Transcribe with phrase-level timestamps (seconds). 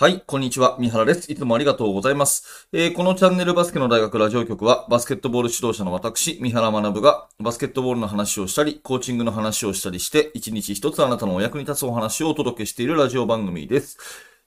[0.00, 0.76] はい、こんにちは。
[0.78, 1.32] 三原です。
[1.32, 2.68] いつもありがとうございます。
[2.72, 13.98] えー、このチャンネルバスケの大学ラジオ局は、バスケットボール指導者の私、三原学が、バスケットボールの話をしたり、コーチングの話をしたりして、一日一つあなたのお役に立つお話をお届けしているラジオ番組です。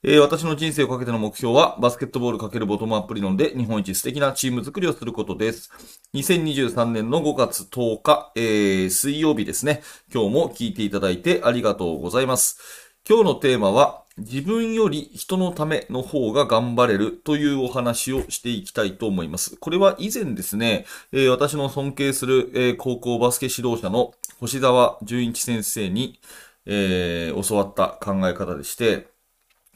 [0.02, 5.70] えー、私の人生をかけての目標は、バスケットボール×ボトムアップ理論で日本一素敵なチーム作りをすることです。
[6.14, 9.82] 2023年の5月10日、えー、水曜日ですね。
[10.10, 12.91] 今日も聞いていただいてありがとうございます。
[13.08, 19.56] 今日のテーマは、自分より人のための方が頑張れるというお話をしていきたいと思います。
[19.56, 26.20] これは以前ですね、えー、私の尊敬する、えー、高校バスケ指導者の星沢純一先生に、
[26.64, 29.08] えー、教わった考え方でして、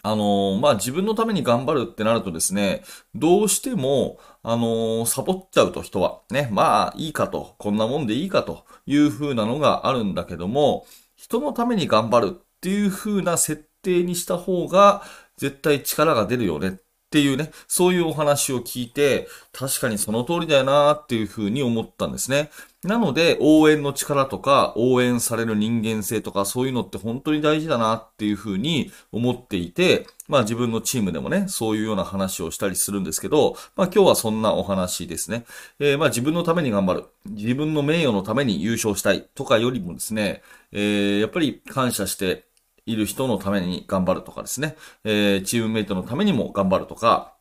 [0.05, 2.85] あのまあ、自分のために頑張るってなるとですね、
[3.17, 10.87] どうしても、あのサボっちゃうと人は、ね、まあいいかと、こんなもんでいいかという風なのがあるんだけども、
[11.17, 15.03] 人のために頑張るっていう風な設定にした方が
[15.37, 16.69] 絶対力が出るよね
[17.07, 22.51] っていうね、そういうお話を聞いて、確かにその通りだよなっていうふうに思ったんですね。
[22.83, 35.45] なので、応援の力とか、応援される人間性とか、そういうのって本当に大事だなっていうふうに思っていて、まあ自分のチームでもね、そういうような話をしたりするんですけど、まあ今日はそんなお話ですね。
[35.79, 37.05] えー、まあ自分のために頑張る。
[37.27, 40.43] 自分の名誉のために優勝したいとかよりもですね、
[40.73, 42.47] えー、やっぱり感謝して、
[42.87, 47.37] いる人のために頑張るとかですね、えー、チームメイトのためにも頑張るとか、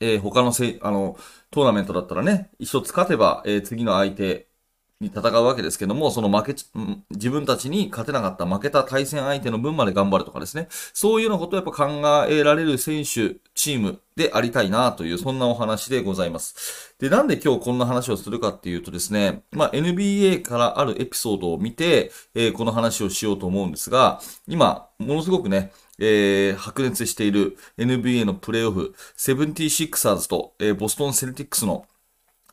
[0.00, 1.16] えー、他のせあの、
[1.50, 4.49] トーナメントだったらね、一つ勝てば、えー、次の相手
[5.00, 6.62] に戦うわけですけども、その負け、
[7.10, 16.94] 自分たちに勝てなかった負けた対戦相手の分まで頑張るとかですね、そういうようなことをやっぱ考えられる選手、チームでありたいなという、そんなお話でございます。
[16.98, 31.86] で、なんで今日こんな話をするかっていうとですね、まあ、NBA からあるエピソードを見て、えー、この話をしようと思うんですが、今、ものすごくね、えー、白熱している NBA のプレーオフ、セブンティシクサーズと、えー、ボストンセルティックスの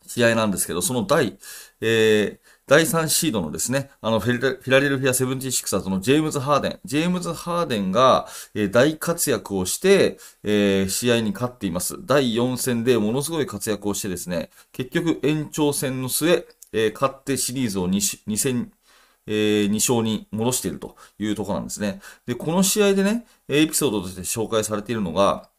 [0.08, 1.38] 試合なんですけど、その第、
[1.82, 6.80] えー、第3シードのですね、あのフィラデルフィア・セブンティシクサーズのジェームズ・ハーデン。
[6.84, 11.96] ジェームズ・ハーデンが、えー、大活躍をして、えー、試合に勝っています。
[12.06, 18.72] 第4戦でものすごい活躍をしてですね、結局延長戦の末、えー、勝ってシリーズを 2, 2戦、
[19.28, 22.02] えー、2勝に戻しているというところなんですね。
[22.26, 25.50] で、この試合でね、エピソードとして紹介されているのが、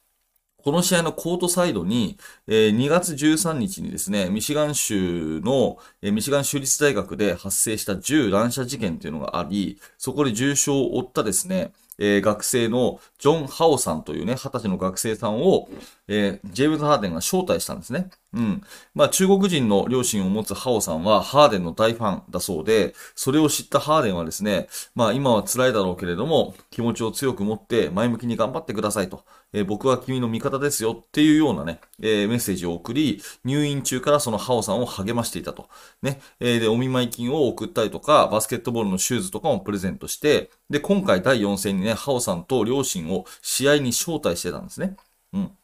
[0.69, 15.71] この試合のコートサイドに、えー、2月13日にですね、ミシガン州の、えー、ミシガン州立大学で発生した銃乱射事件というのがあり、そこで重傷を負ったですね、えー、学生のジョン・ハオさんというね、20歳の学生さんを、
[16.09, 18.11] えー、ジェームズ・ハーデンが招待したんですね。
[18.35, 18.63] うん。
[18.95, 29.25] まあ、中国人の両親を持つハオさんは、ハーデンの大ファンだそうで、それを知ったハーデンはですね、まあ、今は辛いだろうけれども、気持ちを強く持って前向きに頑張ってくださいと。
[29.53, 35.69] えー、僕は君の味方ですよっていうようなね、えー、メッセージを送り、入院中からそのハオさんを励ましていたと。
[36.03, 36.21] ね。
[36.41, 44.97] えー、で、お見舞い金を送ったりとか、バスケットボールのシューズとかもプレゼントして、で、今回第4戦にね、ハオさんと両親を試合に招待してたんですね。
[45.33, 45.58] うん。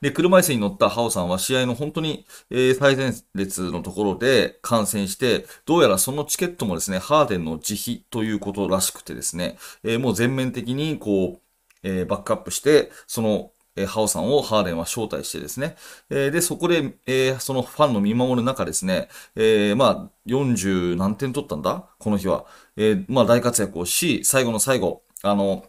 [0.00, 11.40] で、車椅子に乗ったハオさんは試合の本当に、え、最前列のところで観戦して、どうやらそのチケットもですね、ハーデンの自費ということらしくてですね、え、もう全面的にこう、
[11.82, 15.76] え、バックアップして、その、えー、ハオさんをハーデンは招待してですね、
[16.10, 22.46] えー、で、そこで、えー、そのファンの見守る中ですね、えー、まあ、40何点取ったんだこの日は。
[22.76, 25.64] えー、まあ、大活躍をし、最後の最後、あの、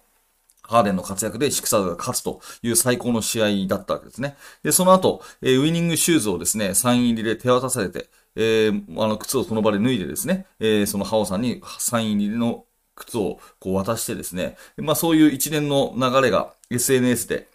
[0.63, 4.35] ハーデンの活躍でシクサーズが勝つという最高の試合だったわけですね。
[4.63, 12.66] で、その後、えー、ウィニングシューズをですね、サイン入りで手渡されて、えー、あの、靴をその場で脱いでですね、えー、そのハオさんにサイン入りの
[12.96, 17.47] 靴をこう渡してですね、まあそういう一連の流れが SNS で、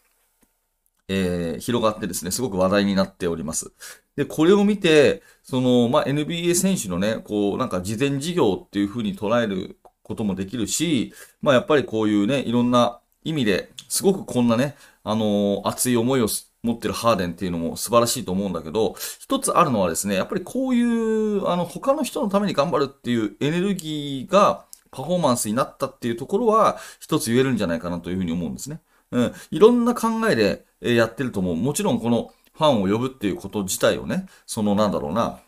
[1.08, 3.72] えー、広がってですね、すごく話題になっております。
[4.16, 14.74] で、これを見て、その、まあ NBA 選手のね、こう、なんか事前事業っていう風に捉えることもできるし、まあやっぱりこういうね、いろんな意味ですごくこんなね、
[15.04, 16.28] あのー、熱い思いを
[16.62, 28.80] 持ってるハーデンっていうのも素晴らしいと思うんだけど、一つあるのはですね、やっぱりこういう、あの、他の人のために頑張るっていうエネルギーが、パフォーマンスになったっていうところは、一つ言えるんじゃないかなというふうに思うんですね。
[29.12, 29.32] うん。
[29.50, 31.56] いろんな考えでやってると思う。
[31.56, 35.40] もちろんこのファンを呼ぶっていうこと自体をね、そのなんだろうな、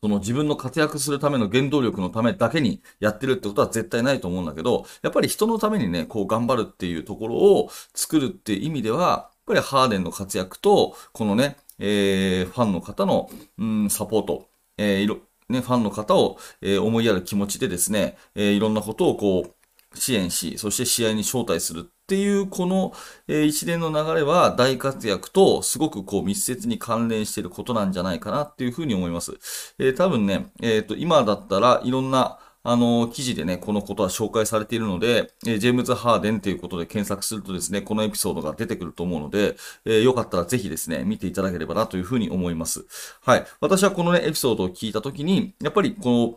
[0.00, 14.48] その自分の活躍するための原動力のためだけにやってるってことは絶対ないと思うんだけど、やっぱり人のためにね、こう頑張るっていうところを作るっていう意味では、やっぱりハーデンの活躍と、このね、えー、ファンの方の、うん、サポート、
[14.78, 15.18] えー、いろ、
[15.48, 22.92] ね、ファンの方を、えー、思いやる気持ちでですね、えー、いろんなことをこう、支援し、そして試合に招待するっていうこの、
[23.28, 29.38] え、一連の流れは大活躍とすごくこう密接に関連していることなんじゃないかなっていうふうに思います。
[29.78, 42.84] えー、多分ね、えっ、ー、と、今だったらいろんなあの、記事でね、このことは紹介されているので、えジェームズ・ハーデンということで検索するとですね、このエピソードが出てくると思うので、えー、よかったらぜひですね、見ていただければなというふうに思います。
[43.22, 43.46] はい。
[43.60, 46.36] 私はこのね、エピソードを聞いたときに、やっぱりこの、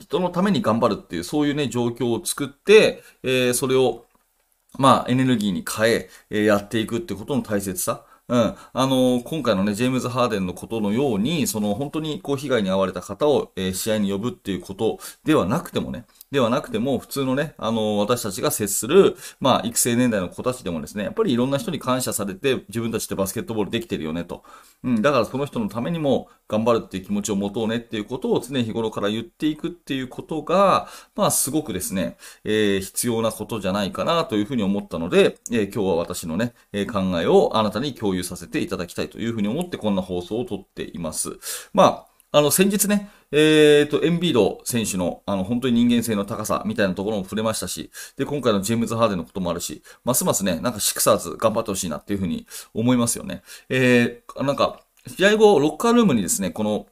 [0.00, 4.04] 人のために頑張るっていう、そういうね、状況を作って、えー、それを、
[4.78, 8.04] まあ、エネルギーに変え、やっていくってことの大切さ。
[8.30, 8.54] うん。
[8.74, 24.44] あの、今回のね、ジェームズ・ハーデンのことのように、その本当にこう被害に遭われた方を、えー、試合に呼ぶっていうことではなくてもね、ではなくても、普通のね、あの、私たちが接する、まあ、育成年代の子たちでもですね、やっぱりいろんな人に感謝されて、自分たちでバスケットボールできてるよね、と。
[24.84, 41.38] うん、だからその人のためにも頑張るっていう気持ちを持とうねっていうことを常日頃から言っていくっていうことが、まあ、すごくですね、えー、必要なことじゃないかなというふうに思ったので、えー、今日は私のね、えー、考えをあなたに共有有させていただきたいというふうに思ってこんな放送をとっています。
[41.72, 53.42] まあ、あの、先日ね、えっ、ー、と、エンビード選手の、あの、本当に人間性の高さみたいなところも触れましたし、で、今回のジェームズ・ハーデンのこともあるし、ますますね、なんかシクサーズ頑張ってほしいなっていうふうに思いますよね。
[53.70, 56.86] えー、なんか、試合後、ロッカールームにですね、この、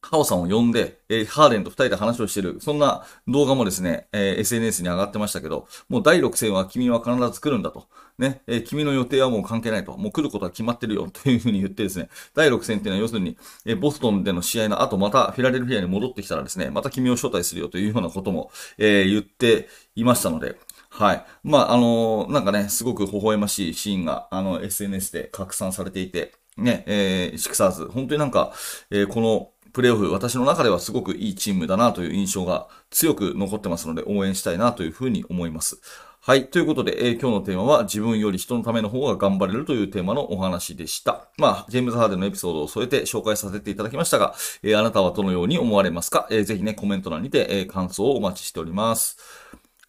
[0.00, 7.88] ハオさんを呼んで、えー、ハーレンと二人で話をしてる、そんな動画もですね、えー、SNS に上がってましたけど、もう第6戦は君は必ず来るんだと。
[8.16, 9.96] ね、えー、君の予定はもう関係ないと。
[9.96, 13.36] もう来ることは決まってるよ、というふうに言ってですね、第6戦っていうのは要するに、
[13.66, 20.56] えボストンでの試合の後またフィラデルフィアに戻ってきたらですね、また君を招待するよというようなことも、え言っていましたので、
[20.90, 21.24] はい。
[21.44, 28.52] まあ、あのなんかね、すごく微笑ましいシーンが、あの、SNS で拡散されていて、ね、えー、シクサーズ、本当になんか、
[28.90, 35.80] え、この、プレーオフ、私の中ではすごくいいチームだなという印象が強く残ってますので、応援したいなというふうに思います。
[36.20, 36.48] はい。
[36.48, 41.28] ということで、えー、今日のテーマは自分より人のための方が頑張れるというテーマのお話でした。
[41.38, 44.34] まあ、ジェームズ・ハーデンのエピソードを添えて紹介させていただきましたが、
[44.64, 49.16] えー、あなたはどのように思われますか、えー、ぜひね、コメント欄にて、え感想をお待ちしております。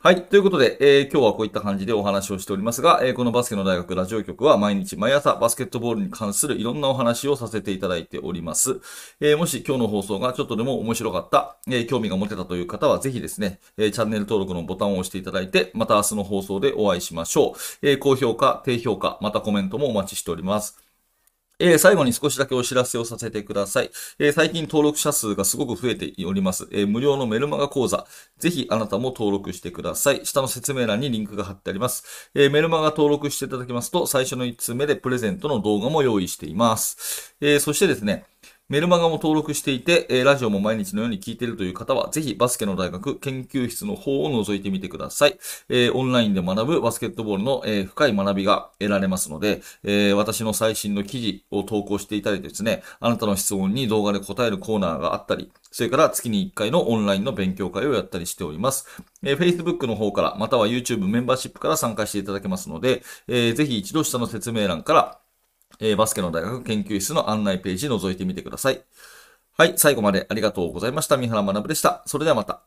[0.02, 0.24] はい。
[0.28, 8.80] ということで、えー、今日はこういった感じでお話をしておりますが、えー、このバスケの大学ラジオ局は毎日毎朝バスケットボールに関するいろんなお話をさせていただいております。
[9.20, 17.58] えー、もし今日の放送がちょっとでも面白かった、え興味が持てたという方はぜひですね、えチャンネル登録のボタンを押していただいて、また明日の放送でお会いしましょう。
[17.82, 20.89] え高評価、低評価、またコメントもお待ちしております。
[21.60, 23.92] えー、最後に少しだけお知らせをさせてください。
[24.18, 26.70] えー、最近登録者数がすごく増えております。
[26.72, 28.08] えー、無料のメルマガ講座。
[28.38, 30.26] ぜひあなたも登録してください。
[30.26, 32.32] 下の説明欄にリンクが貼ってあります。
[32.34, 37.36] えメルマガ登録していただきますと、最初の1通目でプレゼントの動画も用意しています。
[37.42, 38.26] えそしてですね、
[38.70, 45.40] メルマガも登録していて、えラジオも毎日のように聞いているという方は、ぜひバスケの大学研究室の方を覗いてみてください。
[45.70, 58.86] えー、オンラインで学ぶバスケットボールの、えー、深い学びが得られますので、え、私の最新の記事を投稿していただいてですね、あなたの質問に動画で答えるコーナーがあったり、それから月に1回のオンラインの勉強会をやったりしております。
[59.24, 65.20] えー、Facebook の方から、または YouTube メンバーシップから参加していただけますので、えー、ぜひ一度下の説明欄から、
[65.80, 68.82] えー、バスケの大学研究室の案内ページ覗いてみてください。
[69.58, 71.18] はい、最後までありがとうございました。
[71.18, 72.04] 三原学でした。
[72.06, 72.62] それではまた。